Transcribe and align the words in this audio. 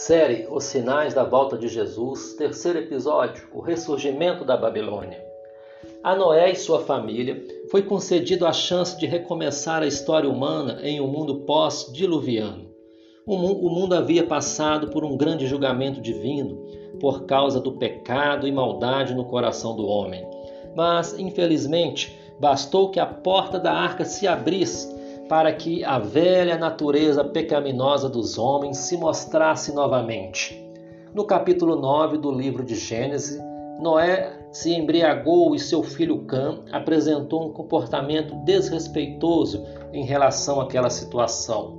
Série 0.00 0.46
Os 0.50 0.64
Sinais 0.64 1.12
da 1.12 1.24
Volta 1.24 1.58
de 1.58 1.68
Jesus, 1.68 2.32
terceiro 2.32 2.78
episódio, 2.78 3.46
o 3.52 3.60
ressurgimento 3.60 4.46
da 4.46 4.56
Babilônia. 4.56 5.22
A 6.02 6.16
Noé 6.16 6.52
e 6.52 6.56
sua 6.56 6.80
família 6.80 7.44
foi 7.70 7.82
concedido 7.82 8.46
a 8.46 8.52
chance 8.52 8.98
de 8.98 9.04
recomeçar 9.04 9.82
a 9.82 9.86
história 9.86 10.28
humana 10.28 10.80
em 10.82 11.02
um 11.02 11.06
mundo 11.06 11.40
pós-diluviano. 11.40 12.70
O 13.26 13.36
mundo 13.36 13.94
havia 13.94 14.26
passado 14.26 14.88
por 14.88 15.04
um 15.04 15.18
grande 15.18 15.46
julgamento 15.46 16.00
divino 16.00 16.64
por 16.98 17.26
causa 17.26 17.60
do 17.60 17.72
pecado 17.72 18.48
e 18.48 18.52
maldade 18.52 19.14
no 19.14 19.26
coração 19.26 19.76
do 19.76 19.86
homem. 19.86 20.26
Mas, 20.74 21.12
infelizmente, 21.18 22.18
bastou 22.40 22.88
que 22.88 22.98
a 22.98 23.06
porta 23.06 23.58
da 23.58 23.74
arca 23.74 24.06
se 24.06 24.26
abrisse 24.26 24.98
para 25.30 25.52
que 25.52 25.84
a 25.84 25.96
velha 25.96 26.58
natureza 26.58 27.22
pecaminosa 27.22 28.08
dos 28.08 28.36
homens 28.36 28.78
se 28.78 28.96
mostrasse 28.96 29.72
novamente. 29.72 30.60
No 31.14 31.24
capítulo 31.24 31.76
9 31.76 32.18
do 32.18 32.32
livro 32.32 32.64
de 32.64 32.74
Gênesis, 32.74 33.40
Noé 33.80 34.48
se 34.50 34.74
embriagou 34.74 35.54
e 35.54 35.58
seu 35.60 35.84
filho 35.84 36.24
Cã 36.24 36.64
apresentou 36.72 37.46
um 37.46 37.52
comportamento 37.52 38.34
desrespeitoso 38.44 39.64
em 39.92 40.04
relação 40.04 40.60
àquela 40.60 40.90
situação, 40.90 41.78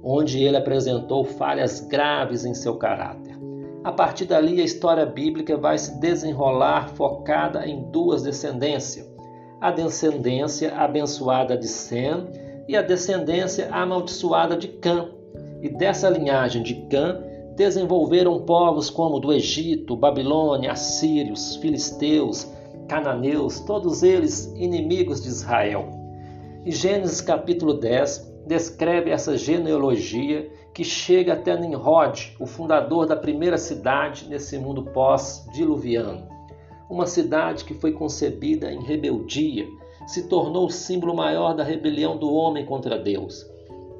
onde 0.00 0.40
ele 0.40 0.56
apresentou 0.56 1.24
falhas 1.24 1.80
graves 1.80 2.44
em 2.44 2.54
seu 2.54 2.76
caráter. 2.76 3.36
A 3.82 3.90
partir 3.90 4.26
dali, 4.26 4.60
a 4.60 4.64
história 4.64 5.04
bíblica 5.04 5.56
vai 5.56 5.76
se 5.76 5.98
desenrolar 5.98 6.90
focada 6.90 7.66
em 7.66 7.82
duas 7.90 8.22
descendências: 8.22 9.12
a 9.60 9.72
descendência 9.72 10.72
abençoada 10.76 11.56
de 11.56 11.66
Sem 11.66 12.41
e 12.68 12.76
a 12.76 12.82
descendência 12.82 13.68
amaldiçoada 13.70 14.56
de 14.56 14.68
Cã. 14.68 15.10
E 15.60 15.68
dessa 15.68 16.08
linhagem 16.08 16.62
de 16.62 16.74
Cã 16.88 17.22
desenvolveram 17.56 18.40
povos 18.42 18.88
como 18.88 19.20
do 19.20 19.32
Egito, 19.32 19.96
Babilônia, 19.96 20.72
Assírios, 20.72 21.56
Filisteus, 21.56 22.50
Cananeus, 22.88 23.60
todos 23.60 24.02
eles 24.02 24.46
inimigos 24.56 25.22
de 25.22 25.28
Israel. 25.28 25.88
E 26.64 26.70
Gênesis 26.70 27.20
capítulo 27.20 27.74
10 27.74 28.32
descreve 28.46 29.10
essa 29.10 29.36
genealogia 29.36 30.50
que 30.74 30.84
chega 30.84 31.34
até 31.34 31.58
Nimrod, 31.58 32.34
o 32.40 32.46
fundador 32.46 33.06
da 33.06 33.14
primeira 33.14 33.58
cidade 33.58 34.26
nesse 34.28 34.58
mundo 34.58 34.84
pós-diluviano. 34.84 36.26
Uma 36.88 37.06
cidade 37.06 37.64
que 37.64 37.74
foi 37.74 37.92
concebida 37.92 38.72
em 38.72 38.82
rebeldia, 38.82 39.66
se 40.06 40.24
tornou 40.24 40.66
o 40.66 40.70
símbolo 40.70 41.14
maior 41.14 41.54
da 41.54 41.62
rebelião 41.62 42.16
do 42.16 42.32
homem 42.32 42.64
contra 42.64 42.98
Deus. 42.98 43.46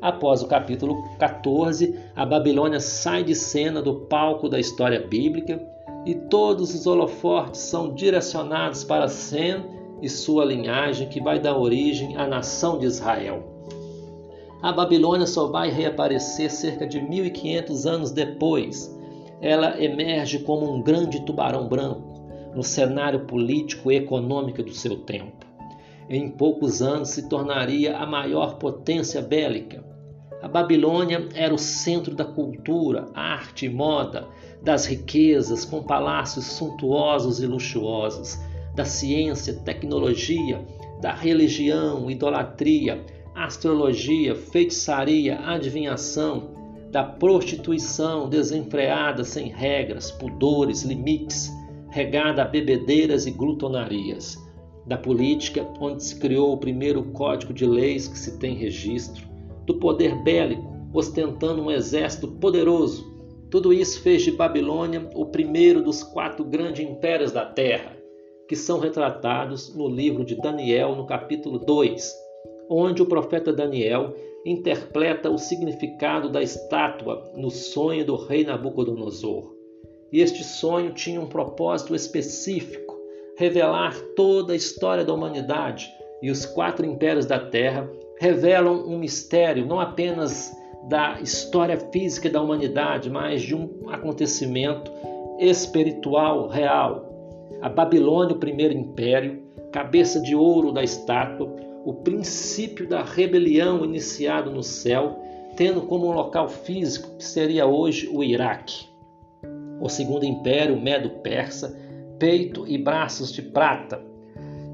Após 0.00 0.42
o 0.42 0.48
capítulo 0.48 1.00
14, 1.19 1.97
a 2.17 2.27
Babilônia 2.27 2.81
sai 2.81 3.22
de 3.22 3.36
cena 3.36 3.81
do 3.81 3.95
palco 3.95 4.48
da 4.48 4.58
história 4.58 5.06
bíblica 5.06 5.64
e 6.05 6.14
todos 6.14 6.75
os 6.75 6.86
holofortes 6.89 7.61
são 7.61 7.95
direcionados 7.95 8.83
para 8.83 9.06
Sem 9.06 9.64
e 10.03 10.08
sua 10.08 10.45
linhagem, 10.45 11.08
que 11.08 11.20
vai 11.20 11.39
dar 11.39 11.56
origem 11.56 12.17
à 12.17 12.27
nação 12.27 12.80
de 12.80 12.86
Israel. 12.86 13.45
A 14.61 14.73
Babilônia 14.73 15.27
só 15.27 15.47
vai 15.47 15.70
reaparecer 15.70 16.50
cerca 16.50 16.84
de 16.84 17.00
1500 17.00 17.86
anos 17.86 18.11
depois. 18.11 18.92
Ela 19.41 19.80
emerge 19.80 20.41
como 20.41 20.69
um 20.69 20.83
grande 20.83 21.25
tubarão 21.25 21.69
branco 21.69 22.20
no 22.53 22.64
cenário 22.64 23.20
político 23.20 23.92
e 23.92 23.97
econômico 23.97 24.62
do 24.64 24.73
seu 24.73 24.97
tempo 24.97 25.52
em 26.08 26.28
poucos 26.28 26.83
anos 26.83 27.11
se 27.11 27.28
tornaria 27.28 27.97
a 27.97 28.06
maior 28.06 28.56
potência 28.56 29.22
bélica. 29.22 29.84
A 30.42 30.48
Babilônia 30.48 31.28
era 31.34 31.55
o 31.55 31.58
centro 31.58 32.14
da 32.14 32.25
cultura, 32.25 33.08
arte 33.14 33.67
e 33.67 33.69
moda, 33.69 34.27
das 34.61 34.86
riquezas, 34.86 35.64
com 35.64 35.83
palácios 35.83 36.46
suntuosos 36.46 37.41
e 37.41 37.46
luxuosos, 37.46 38.39
da 38.74 38.85
ciência, 38.85 39.55
tecnologia, 39.64 40.67
da 41.01 41.12
religião, 41.12 42.11
idolatria, 42.11 43.05
astrologia, 43.35 44.35
feitiçaria, 44.35 45.39
adivinhação, 45.39 46.51
da 46.91 47.05
prostituição 47.05 48.29
desenfreada 48.29 49.24
sem 49.24 49.48
regras, 49.48 50.11
pudores, 50.11 50.83
limites, 50.83 51.51
regada 51.89 52.42
a 52.42 52.46
bebedeiras 52.46 53.27
e 53.27 53.30
glutonarias 53.30 54.36
da 54.86 54.96
política, 54.96 55.66
onde 55.80 56.02
se 56.02 56.18
criou 56.18 56.52
o 56.52 56.58
primeiro 56.58 57.02
código 57.12 57.52
de 57.52 57.66
leis 57.66 58.08
que 58.08 58.18
se 58.18 58.38
tem 58.38 58.54
registro, 58.54 59.26
do 59.64 59.78
poder 59.78 60.22
bélico, 60.22 60.72
ostentando 60.92 61.62
um 61.62 61.70
exército 61.70 62.28
poderoso. 62.28 63.10
Tudo 63.50 63.72
isso 63.72 64.00
fez 64.00 64.22
de 64.22 64.32
Babilônia 64.32 65.08
o 65.14 65.26
primeiro 65.26 65.82
dos 65.82 66.02
quatro 66.02 66.44
grandes 66.44 66.84
impérios 66.84 67.32
da 67.32 67.44
terra, 67.44 67.96
que 68.48 68.56
são 68.56 68.78
retratados 68.78 69.74
no 69.74 69.88
livro 69.88 70.24
de 70.24 70.36
Daniel, 70.36 70.96
no 70.96 71.06
capítulo 71.06 71.58
2, 71.58 72.12
onde 72.68 73.02
o 73.02 73.06
profeta 73.06 73.52
Daniel 73.52 74.14
interpreta 74.44 75.30
o 75.30 75.38
significado 75.38 76.28
da 76.28 76.42
estátua 76.42 77.30
no 77.36 77.50
sonho 77.50 78.04
do 78.04 78.16
rei 78.16 78.44
Nabucodonosor. 78.44 79.54
E 80.12 80.20
este 80.20 80.42
sonho 80.42 80.92
tinha 80.92 81.20
um 81.20 81.28
propósito 81.28 81.94
específico 81.94 82.92
revelar 83.42 83.98
toda 84.14 84.53
a 84.53 84.57
história 84.57 85.05
da 85.05 85.13
humanidade 85.13 85.92
e 86.23 86.30
os 86.30 86.47
quatro 86.47 86.86
impérios 86.86 87.27
da 87.27 87.41
Terra 87.41 87.91
revelam 88.20 88.86
um 88.86 88.97
mistério 88.97 89.67
não 89.67 89.80
apenas 89.80 90.57
da 90.89 91.20
história 91.20 91.77
física 91.77 92.30
da 92.30 92.41
humanidade, 92.41 93.11
mas 93.11 93.42
de 93.42 93.57
um 93.57 93.89
acontecimento 93.89 94.92
espiritual 95.41 96.47
real. 96.47 97.51
A 97.61 97.69
Babilônia, 97.69 98.36
o 98.36 98.39
primeiro 98.39 98.75
império, 98.75 99.42
cabeça 99.73 100.20
de 100.20 100.36
ouro 100.36 100.70
da 100.70 100.85
estátua, 100.85 101.53
o 101.85 101.95
princípio 101.95 102.89
da 102.89 103.03
rebelião 103.03 103.85
iniciado 103.85 104.53
no 104.53 104.63
céu, 104.63 105.19
tendo 105.57 105.83
como 105.83 106.07
um 106.07 106.13
local 106.13 106.48
físico 106.48 107.17
que 107.17 107.24
seria 107.24 107.67
hoje 107.67 108.09
o 108.09 108.23
Iraque. 108.23 108.86
O 109.80 109.89
segundo 109.89 110.24
império, 110.24 110.80
Medo-Persa, 110.80 111.77
peito 112.22 112.64
e 112.68 112.78
braços 112.78 113.33
de 113.33 113.42
prata. 113.42 114.00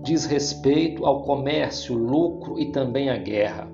Diz 0.04 0.26
respeito 0.26 1.06
ao 1.06 1.22
comércio, 1.22 1.94
lucro 1.94 2.60
e 2.60 2.66
também 2.66 3.08
à 3.08 3.16
guerra. 3.16 3.66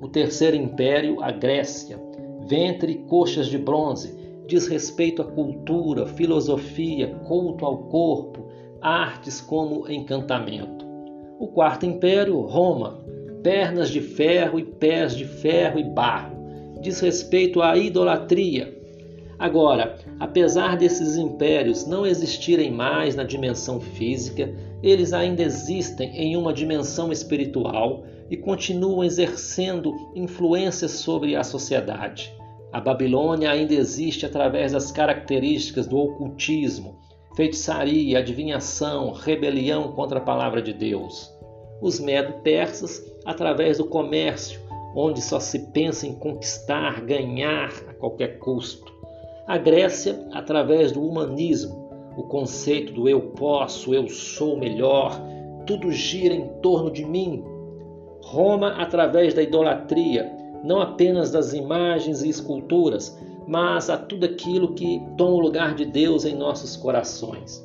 O 0.00 0.06
terceiro 0.06 0.54
império, 0.54 1.20
a 1.20 1.32
Grécia, 1.32 1.98
ventre 2.46 2.92
e 2.92 2.98
coxas 3.08 3.48
de 3.48 3.58
bronze, 3.58 4.16
diz 4.46 4.68
respeito 4.68 5.22
à 5.22 5.24
cultura, 5.24 6.06
filosofia, 6.06 7.16
culto 7.26 7.66
ao 7.66 7.78
corpo, 7.88 8.46
artes 8.80 9.40
como 9.40 9.90
encantamento. 9.90 10.86
O 11.40 11.48
quarto 11.48 11.84
império, 11.84 12.38
Roma, 12.42 13.04
pernas 13.42 13.88
de 13.88 14.00
ferro 14.00 14.56
e 14.56 14.64
pés 14.64 15.16
de 15.16 15.24
ferro 15.24 15.80
e 15.80 15.82
barro, 15.82 16.36
diz 16.80 17.00
respeito 17.00 17.60
à 17.60 17.76
idolatria, 17.76 18.72
Agora, 19.38 19.98
apesar 20.18 20.76
desses 20.76 21.16
impérios 21.16 21.86
não 21.86 22.06
existirem 22.06 22.70
mais 22.70 23.14
na 23.14 23.22
dimensão 23.22 23.80
física, 23.80 24.54
eles 24.82 25.12
ainda 25.12 25.42
existem 25.42 26.10
em 26.16 26.36
uma 26.36 26.52
dimensão 26.52 27.12
espiritual 27.12 28.04
e 28.30 28.36
continuam 28.36 29.04
exercendo 29.04 29.94
influência 30.14 30.88
sobre 30.88 31.36
a 31.36 31.44
sociedade. 31.44 32.32
A 32.72 32.80
Babilônia 32.80 33.50
ainda 33.50 33.74
existe 33.74 34.26
através 34.26 34.72
das 34.72 34.90
características 34.90 35.86
do 35.86 35.98
ocultismo, 35.98 36.98
feitiçaria, 37.36 38.18
adivinhação, 38.18 39.12
rebelião 39.12 39.92
contra 39.92 40.18
a 40.18 40.22
palavra 40.22 40.62
de 40.62 40.72
Deus. 40.72 41.30
Os 41.80 42.00
medo-persas, 42.00 43.02
através 43.24 43.78
do 43.78 43.84
comércio, 43.84 44.60
onde 44.94 45.20
só 45.20 45.38
se 45.38 45.58
pensa 45.72 46.06
em 46.06 46.14
conquistar, 46.14 47.02
ganhar 47.02 47.70
a 47.86 47.92
qualquer 47.92 48.38
custo. 48.38 48.95
A 49.48 49.58
Grécia, 49.58 50.26
através 50.32 50.90
do 50.90 51.00
humanismo, 51.00 51.88
o 52.16 52.24
conceito 52.24 52.92
do 52.92 53.08
eu 53.08 53.20
posso, 53.20 53.94
eu 53.94 54.08
sou 54.08 54.58
melhor, 54.58 55.20
tudo 55.64 55.92
gira 55.92 56.34
em 56.34 56.48
torno 56.60 56.90
de 56.90 57.04
mim. 57.04 57.44
Roma, 58.24 58.70
através 58.70 59.34
da 59.34 59.42
idolatria, 59.44 60.28
não 60.64 60.80
apenas 60.80 61.30
das 61.30 61.52
imagens 61.52 62.24
e 62.24 62.28
esculturas, 62.28 63.16
mas 63.46 63.88
a 63.88 63.96
tudo 63.96 64.26
aquilo 64.26 64.74
que 64.74 65.00
toma 65.16 65.36
o 65.36 65.40
lugar 65.40 65.76
de 65.76 65.84
Deus 65.84 66.24
em 66.24 66.34
nossos 66.34 66.74
corações. 66.74 67.64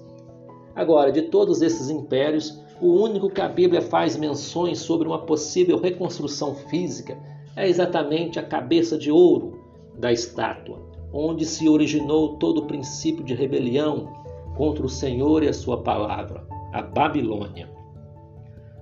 Agora, 0.75 1.11
de 1.11 1.23
todos 1.23 1.63
esses 1.63 1.89
impérios, 1.89 2.61
o 2.79 2.89
único 2.89 3.27
que 3.27 3.41
a 3.41 3.49
Bíblia 3.49 3.81
faz 3.81 4.15
menções 4.15 4.77
sobre 4.77 5.07
uma 5.07 5.25
possível 5.25 5.79
reconstrução 5.79 6.53
física 6.53 7.17
é 7.55 7.67
exatamente 7.67 8.37
a 8.37 8.43
cabeça 8.43 8.99
de 8.99 9.09
ouro 9.09 9.59
da 9.97 10.11
estátua 10.11 10.90
onde 11.13 11.45
se 11.45 11.67
originou 11.67 12.37
todo 12.37 12.59
o 12.59 12.65
princípio 12.67 13.23
de 13.23 13.33
rebelião 13.33 14.13
contra 14.55 14.85
o 14.85 14.89
Senhor 14.89 15.43
e 15.43 15.47
a 15.47 15.53
sua 15.53 15.81
palavra, 15.81 16.45
a 16.71 16.81
Babilônia. 16.81 17.69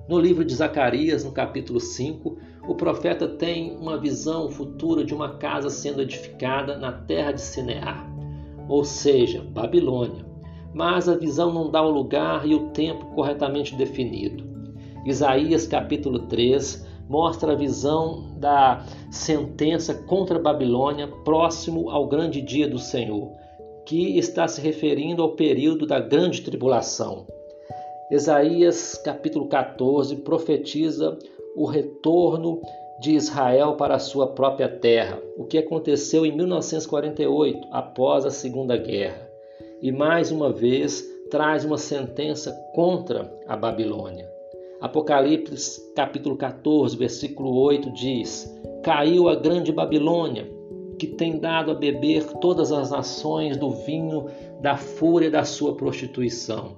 No 0.08 0.20
livro 0.20 0.44
de 0.44 0.56
Zacarias, 0.56 1.24
no 1.24 1.32
capítulo 1.32 1.80
5, 1.80 2.38
o 2.68 2.76
profeta 2.76 3.28
tem 3.28 3.78
uma 3.78 3.98
visão 3.98 4.50
futura 4.50 5.04
de 5.04 5.14
uma 5.14 5.38
casa 5.38 5.70
sendo 5.70 6.02
edificada 6.02 6.78
na 6.78 6.92
terra 6.92 7.32
de 7.32 7.42
Sinear. 7.42 8.08
ou 8.68 8.84
seja, 8.84 9.44
Babilônia. 9.44 10.26
Mas 10.74 11.10
a 11.10 11.16
visão 11.16 11.52
não 11.52 11.72
dá 11.72 11.82
o 11.82 11.90
lugar 11.90 12.48
e 12.48 12.54
o 12.54 12.70
tempo 12.70 13.06
corretamente 13.16 13.76
definido. 13.76 14.44
Isaías 15.06 15.66
capítulo 15.66 16.28
3 16.28 16.86
mostra 17.10 17.54
a 17.54 17.56
visão 17.56 18.24
da 18.38 18.86
sentença 19.12 19.96
contra 19.96 20.38
a 20.38 20.42
Babilônia 20.42 21.08
próximo 21.26 21.90
ao 21.90 22.08
grande 22.08 22.40
dia 22.40 22.68
do 22.68 22.78
Senhor, 22.78 23.32
que 23.84 24.20
está 24.20 24.48
se 24.48 24.62
referindo 24.62 25.24
ao 25.24 25.32
período 25.32 25.88
da 25.88 26.00
grande 26.00 26.44
tribulação. 26.44 27.26
Isaías 28.12 28.96
capítulo 29.04 29.48
14 29.48 30.18
profetiza 30.18 31.18
o 31.56 31.66
retorno 31.66 32.62
de 33.02 33.14
Israel 33.14 33.76
para 33.76 33.96
a 33.96 34.00
sua 34.00 34.28
própria 34.28 34.70
terra, 34.70 35.20
o 35.36 35.46
que 35.46 35.58
aconteceu 35.58 36.26
em 36.26 36.36
1948, 36.36 37.68
após 37.72 38.24
a 38.26 38.30
Segunda 38.30 38.78
Guerra. 38.78 39.28
E 39.82 39.92
mais 39.92 40.32
uma 40.32 40.52
vez 40.52 41.04
traz 41.32 41.66
uma 41.66 41.78
sentença 41.78 42.52
contra 42.76 43.34
a 43.48 43.56
Babilônia. 43.56 44.39
Apocalipse 44.82 45.92
capítulo 45.94 46.38
14, 46.38 46.96
versículo 46.96 47.54
8 47.54 47.92
diz: 47.92 48.50
Caiu 48.82 49.28
a 49.28 49.36
grande 49.36 49.74
Babilônia, 49.74 50.50
que 50.98 51.06
tem 51.06 51.38
dado 51.38 51.72
a 51.72 51.76
beber 51.76 52.24
todas 52.40 52.72
as 52.72 52.92
nações 52.92 53.58
do 53.58 53.72
vinho 53.72 54.28
da 54.62 54.78
fúria 54.78 55.30
da 55.30 55.44
sua 55.44 55.76
prostituição. 55.76 56.78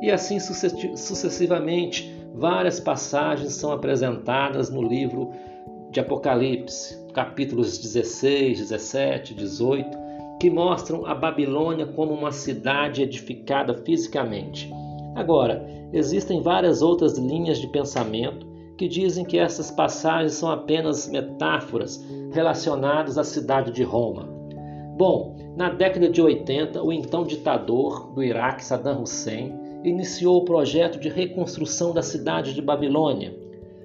E 0.00 0.08
assim 0.08 0.38
sucessivamente, 0.38 2.14
várias 2.32 2.78
passagens 2.78 3.54
são 3.54 3.72
apresentadas 3.72 4.70
no 4.70 4.80
livro 4.80 5.32
de 5.90 5.98
Apocalipse, 5.98 6.96
capítulos 7.12 7.76
16, 7.78 8.58
17, 8.58 9.34
18, 9.34 9.98
que 10.40 10.48
mostram 10.48 11.06
a 11.06 11.14
Babilônia 11.14 11.86
como 11.86 12.12
uma 12.14 12.30
cidade 12.30 13.02
edificada 13.02 13.74
fisicamente. 13.74 14.72
Agora, 15.14 15.66
existem 15.92 16.40
várias 16.40 16.82
outras 16.82 17.18
linhas 17.18 17.58
de 17.58 17.66
pensamento 17.66 18.46
que 18.76 18.88
dizem 18.88 19.24
que 19.24 19.38
essas 19.38 19.70
passagens 19.70 20.34
são 20.34 20.50
apenas 20.50 21.08
metáforas 21.08 22.04
relacionadas 22.32 23.18
à 23.18 23.24
cidade 23.24 23.70
de 23.70 23.82
Roma. 23.82 24.28
Bom, 24.96 25.36
na 25.56 25.68
década 25.68 26.08
de 26.08 26.20
80, 26.20 26.82
o 26.82 26.92
então 26.92 27.24
ditador 27.24 28.12
do 28.14 28.22
Iraque, 28.22 28.64
Saddam 28.64 29.02
Hussein, 29.02 29.54
iniciou 29.84 30.38
o 30.38 30.44
projeto 30.44 30.98
de 30.98 31.08
reconstrução 31.08 31.92
da 31.92 32.02
cidade 32.02 32.54
de 32.54 32.62
Babilônia, 32.62 33.36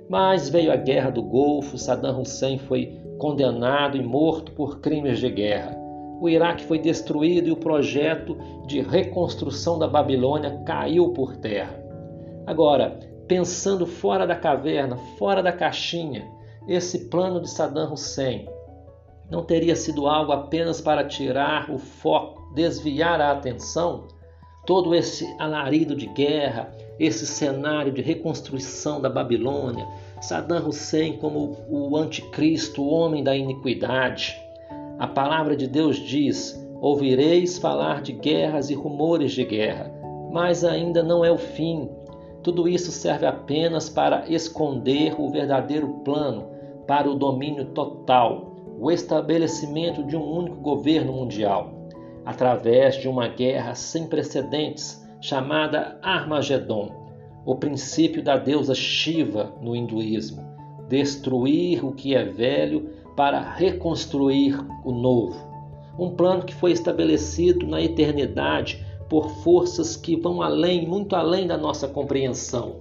mas 0.09 0.47
veio 0.47 0.71
a 0.71 0.75
Guerra 0.75 1.09
do 1.09 1.21
Golfo, 1.21 1.77
Saddam 1.77 2.21
Hussein 2.21 2.57
foi 2.57 2.97
condenado 3.17 3.97
e 3.97 4.03
morto 4.03 4.51
por 4.53 4.79
crimes 4.79 5.19
de 5.19 5.29
guerra. 5.29 5.86
O 6.19 6.27
Iraque 6.27 6.63
foi 6.63 6.79
destruído 6.79 7.47
e 7.47 7.51
o 7.51 7.57
projeto 7.57 8.37
de 8.65 8.81
reconstrução 8.81 9.77
da 9.77 9.87
Babilônia 9.87 10.61
caiu 10.65 11.09
por 11.09 11.35
terra. 11.37 11.77
Agora, 12.45 12.99
pensando 13.27 13.85
fora 13.85 14.25
da 14.25 14.35
caverna, 14.35 14.97
fora 15.17 15.43
da 15.43 15.51
caixinha, 15.51 16.27
esse 16.67 17.09
plano 17.09 17.39
de 17.39 17.49
Saddam 17.49 17.93
Hussein 17.93 18.47
não 19.29 19.43
teria 19.43 19.75
sido 19.75 20.07
algo 20.07 20.31
apenas 20.31 20.79
para 20.79 21.03
tirar 21.03 21.69
o 21.69 21.77
foco, 21.77 22.53
desviar 22.53 23.19
a 23.19 23.31
atenção? 23.31 24.07
Todo 24.65 24.95
esse 24.95 25.25
alarido 25.39 25.95
de 25.95 26.07
guerra, 26.07 26.73
esse 26.99 27.25
cenário 27.25 27.91
de 27.91 28.01
reconstrução 28.01 28.99
da 28.99 29.09
Babilônia, 29.09 29.87
Saddam 30.21 30.67
Hussein 30.67 31.17
como 31.17 31.57
o 31.69 31.95
anticristo, 31.95 32.81
o 32.81 32.89
homem 32.89 33.23
da 33.23 33.35
iniquidade. 33.35 34.35
A 34.99 35.07
palavra 35.07 35.55
de 35.55 35.67
Deus 35.67 35.97
diz: 35.97 36.59
Ouvireis 36.81 37.57
falar 37.57 38.01
de 38.01 38.13
guerras 38.13 38.69
e 38.69 38.73
rumores 38.73 39.31
de 39.31 39.43
guerra, 39.43 39.91
mas 40.31 40.63
ainda 40.63 41.03
não 41.03 41.23
é 41.23 41.31
o 41.31 41.37
fim. 41.37 41.89
Tudo 42.41 42.67
isso 42.67 42.91
serve 42.91 43.25
apenas 43.25 43.89
para 43.89 44.27
esconder 44.27 45.19
o 45.19 45.29
verdadeiro 45.29 45.87
plano 46.03 46.47
para 46.87 47.09
o 47.09 47.15
domínio 47.15 47.65
total, 47.65 48.55
o 48.79 48.89
estabelecimento 48.89 50.03
de 50.03 50.15
um 50.15 50.23
único 50.23 50.57
governo 50.57 51.13
mundial, 51.13 51.73
através 52.25 52.95
de 52.95 53.07
uma 53.07 53.27
guerra 53.27 53.75
sem 53.75 54.07
precedentes 54.07 55.05
chamada 55.19 55.99
Armagedon, 56.01 56.91
o 57.45 57.55
princípio 57.55 58.23
da 58.23 58.37
deusa 58.37 58.73
Shiva 58.73 59.53
no 59.61 59.75
hinduísmo, 59.75 60.43
destruir 60.87 61.85
o 61.85 61.91
que 61.91 62.15
é 62.15 62.23
velho 62.23 62.89
para 63.17 63.41
reconstruir 63.41 64.55
o 64.85 64.91
novo. 64.91 65.35
Um 65.97 66.11
plano 66.11 66.45
que 66.45 66.53
foi 66.53 66.71
estabelecido 66.71 67.65
na 67.65 67.81
eternidade 67.81 68.85
por 69.09 69.31
forças 69.41 69.95
que 69.95 70.15
vão 70.15 70.39
além, 70.43 70.87
muito 70.87 71.15
além 71.15 71.47
da 71.47 71.57
nossa 71.57 71.87
compreensão, 71.87 72.75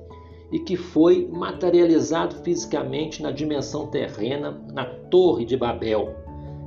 e 0.53 0.59
que 0.59 0.77
foi 0.77 1.27
materializado 1.33 2.37
fisicamente 2.45 3.23
na 3.23 3.31
dimensão 3.31 3.87
terrena, 3.87 4.63
na 4.73 4.85
Torre 4.85 5.47
de 5.47 5.57
Babel, 5.57 6.15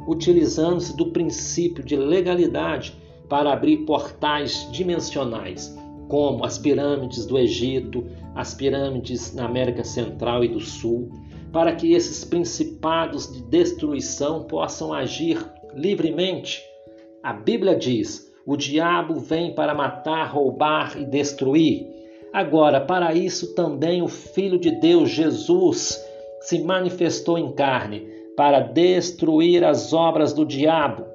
utilizando-se 0.07 0.97
do 0.97 1.11
princípio 1.11 1.83
de 1.83 1.95
legalidade 1.95 2.97
para 3.29 3.53
abrir 3.53 3.85
portais 3.85 4.67
dimensionais, 4.71 5.77
como 6.09 6.43
as 6.43 6.57
pirâmides 6.57 7.25
do 7.25 7.37
Egito, 7.37 8.03
as 8.35 8.53
pirâmides 8.53 9.33
na 9.33 9.45
América 9.45 9.85
Central 9.85 10.43
e 10.43 10.49
do 10.49 10.59
Sul, 10.59 11.09
para 11.53 11.73
que 11.73 11.93
esses 11.93 12.25
principados 12.25 13.31
de 13.31 13.41
destruição 13.43 14.43
possam 14.43 14.91
agir 14.91 15.39
livremente. 15.73 16.61
A 17.23 17.31
Bíblia 17.31 17.75
diz: 17.75 18.29
o 18.45 18.57
diabo 18.57 19.19
vem 19.19 19.53
para 19.53 19.75
matar, 19.75 20.25
roubar 20.25 20.99
e 20.99 21.05
destruir. 21.05 21.87
Agora, 22.33 22.81
para 22.81 23.13
isso 23.13 23.53
também 23.53 24.01
o 24.01 24.07
Filho 24.07 24.59
de 24.59 24.71
Deus, 24.71 25.09
Jesus, 25.09 26.03
se 26.41 26.61
manifestou 26.63 27.37
em 27.37 27.51
carne 27.53 28.07
para 28.35 28.59
destruir 28.59 29.63
as 29.63 29.93
obras 29.93 30.33
do 30.33 30.45
diabo. 30.45 31.05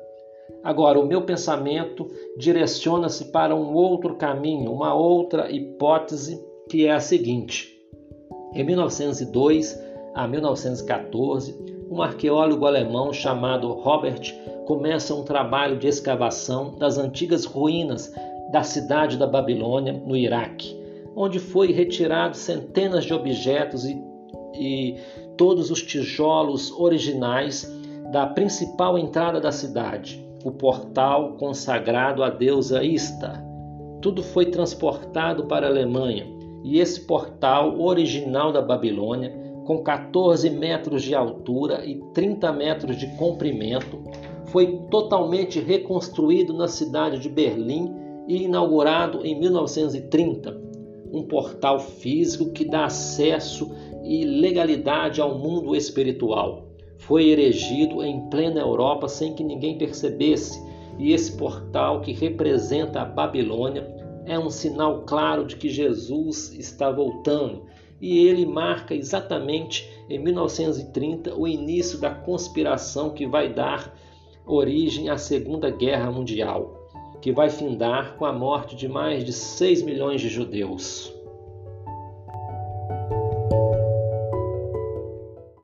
Agora, 0.65 0.99
o 0.99 1.07
meu 1.07 1.21
pensamento 1.23 2.11
direciona-se 2.39 3.27
para 3.27 3.55
um 3.55 3.75
outro 3.75 4.17
caminho, 4.17 4.73
uma 4.73 4.95
outra 4.95 5.53
hipótese, 5.53 6.43
que 6.71 6.87
é 6.87 6.93
a 6.93 7.01
seguinte: 7.01 7.71
em 8.55 8.65
1902 8.65 9.79
a 10.15 10.27
1914, 10.27 11.55
um 11.91 12.01
arqueólogo 12.01 12.65
alemão 12.65 13.13
chamado 13.13 13.73
Robert 13.73 14.35
começa 14.65 15.15
um 15.15 15.23
trabalho 15.23 15.77
de 15.77 15.87
escavação 15.87 16.79
das 16.79 16.97
antigas 16.97 17.45
ruínas 17.45 18.11
da 18.51 18.63
cidade 18.63 19.19
da 19.19 19.27
Babilônia, 19.27 19.93
no 19.93 20.17
Iraque, 20.17 20.81
onde 21.15 21.39
foi 21.39 21.73
retirado 21.73 22.37
centenas 22.37 23.05
de 23.05 23.13
objetos 23.13 23.85
e, 23.85 24.01
e 24.55 24.97
todos 25.37 25.71
os 25.71 25.83
tijolos 25.83 26.73
originais 26.73 27.71
da 28.11 28.27
principal 28.27 28.97
entrada 28.97 29.41
da 29.41 29.53
cidade, 29.53 30.24
o 30.45 30.53
portal 30.53 31.37
consagrado 31.39 32.23
à 32.23 32.29
deusa 32.29 32.85
Ista. 32.85 33.43
Tudo 34.01 34.23
foi 34.23 34.47
transportado 34.47 35.47
para 35.47 35.67
a 35.67 35.71
Alemanha 35.71 36.27
e 36.63 36.79
esse 36.79 37.01
portal 37.07 37.81
original 37.81 38.53
da 38.53 38.61
Babilônia 38.61 39.43
com 39.65 39.83
14 39.83 40.51
metros 40.51 41.03
de 41.03 41.15
altura 41.15 41.85
e 41.87 41.97
30 42.13 42.53
metros 42.53 42.99
de 42.99 43.07
comprimento, 43.17 43.99
foi 44.47 44.79
totalmente 44.91 45.59
reconstruído 45.59 46.53
na 46.53 46.69
cidade 46.69 47.19
de 47.19 47.29
Berlim 47.29 47.93
e 48.29 48.45
inaugurado 48.45 49.25
em 49.25 49.39
1930. 49.41 50.63
Um 51.11 51.23
portal 51.23 51.81
físico 51.81 52.53
que 52.53 52.65
dá 52.65 52.85
acesso 52.85 53.71
e 54.05 54.25
legalidade 54.25 55.21
ao 55.21 55.39
mundo 55.39 55.75
espiritual. 55.75 56.64
Foi 57.07 57.29
erigido 57.29 58.03
em 58.03 58.29
plena 58.29 58.61
Europa 58.61 59.09
sem 59.09 59.35
que 59.35 59.45
ninguém 59.45 59.77
percebesse, 59.79 60.63
e 60.99 61.13
esse 61.13 61.37
portal, 61.37 62.01
que 62.01 62.13
representa 62.13 63.01
a 63.01 63.05
Babilônia, 63.05 63.87
é 64.27 64.39
um 64.39 64.49
sinal 64.49 65.03
claro 65.03 65.45
de 65.45 65.57
que 65.57 65.69
Jesus 65.69 66.53
está 66.55 66.91
voltando 66.91 67.65
e 68.01 68.27
ele 68.27 68.45
marca 68.45 68.95
exatamente 68.95 69.89
em 70.11 70.19
1930 70.19 71.35
o 71.35 71.47
início 71.47 71.99
da 71.99 72.11
conspiração 72.11 73.11
que 73.11 73.27
vai 73.27 73.53
dar 73.53 73.95
origem 74.47 75.09
à 75.09 75.17
Segunda 75.17 75.71
Guerra 75.71 76.11
Mundial, 76.11 76.89
que 77.23 77.33
vai 77.33 77.49
findar 77.49 78.17
com 78.17 78.27
a 78.27 78.33
morte 78.33 78.77
de 78.77 78.89
mais 78.89 79.25
de 79.25 79.33
6 79.33 79.83
milhões 79.83 80.21
de 80.21 80.29
judeus. 80.29 81.14